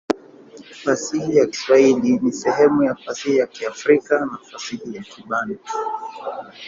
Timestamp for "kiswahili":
1.45-2.19